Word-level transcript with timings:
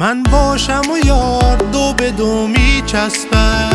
من 0.00 0.22
باشم 0.22 0.82
و 0.92 1.06
یار 1.06 1.56
دو 1.56 1.92
به 1.92 2.10
دو 2.10 2.46
میچسبم. 2.46 3.70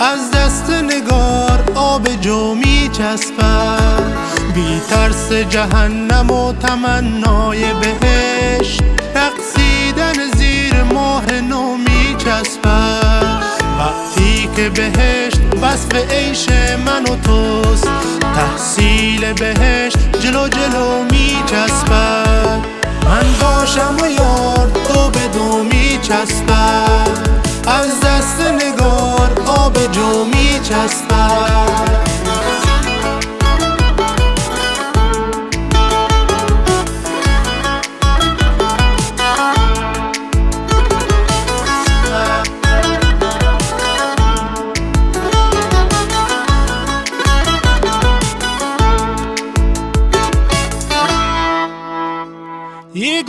از 0.00 0.30
دست 0.30 0.70
نگار 0.70 1.72
آب 1.74 2.08
جو 2.20 2.54
میچسبم. 2.54 4.12
بی 4.54 4.80
ترس 4.90 5.32
جهنم 5.32 6.30
و 6.30 6.52
تمنای 6.52 7.64
بهشت. 7.74 8.82
رقصیدن 9.14 10.30
زیر 10.36 10.82
ماه 10.82 11.32
نو 11.32 11.76
میچسبم. 11.76 13.40
وقتی 13.78 14.48
که 14.56 14.68
بهشت 14.68 15.40
وصف 15.62 16.10
عیش 16.12 16.48
من 16.86 17.02
و 17.02 17.16
توست. 17.16 17.88
تحصیل 18.36 19.32
بهشت 19.32 19.98
جلو 20.20 20.48
جلو 20.48 21.02
میچسبم. 21.10 22.62
من 23.04 23.26
باشم 23.40 23.96
و 24.02 24.06
یار 24.06 24.25
چسبد 26.06 27.28
از 27.66 28.00
دست 28.00 28.40
نگار 28.40 29.42
آب 29.46 29.92
جو 29.92 30.24
می 30.24 30.60
چسبد 30.62 32.06
یک 52.94 53.26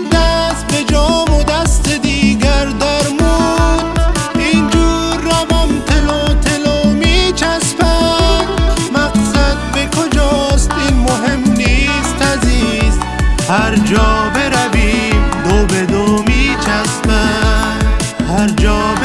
هر 13.49 13.75
جا 13.75 14.31
برویم 14.35 15.29
دو 15.49 15.65
به 15.65 15.85
دو 15.85 16.23
می 16.23 16.57
چسبد 16.65 17.83
هر 18.29 18.47
جا 18.47 18.95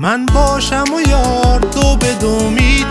من 0.00 0.26
باشم 0.26 0.84
و 0.96 1.08
یار 1.08 1.60
دو 1.60 1.96
به 1.96 2.14
دو 2.14 2.50
می 2.50 2.86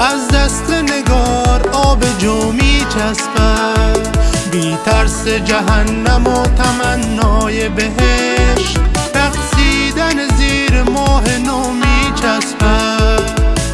از 0.00 0.28
دست 0.28 0.70
نگار 0.70 1.68
آب 1.72 2.04
جو 2.18 2.52
می 2.52 2.86
چسبد 2.94 4.18
بی 4.52 4.76
ترس 4.84 5.28
جهنم 5.28 6.26
و 6.26 6.46
تمنای 6.46 7.68
بهش 7.68 8.76
رقصیدن 9.14 10.36
زیر 10.36 10.82
ماه 10.82 11.38
نو 11.38 11.70
می 11.70 12.12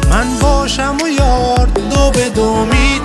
من 0.09 0.39
باشم 0.41 0.97
و 1.03 1.07
یار 1.07 1.65
دو 1.65 2.11
به 2.11 2.29
دو 2.29 2.65
می 2.65 3.01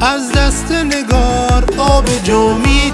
از 0.00 0.32
دست 0.32 0.72
نگار 0.72 1.64
آب 1.78 2.04
جو 2.24 2.54
می 2.54 2.92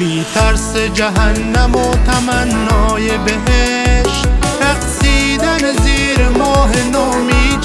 بی 0.00 0.24
ترس 0.34 0.76
جهنم 0.76 1.76
و 1.76 1.94
تمنای 1.94 3.18
بهش 3.18 4.22
رقصیدن 4.62 5.72
زیر 5.72 6.28
ماه 6.28 6.70
نو 6.92 7.12
می 7.12 7.58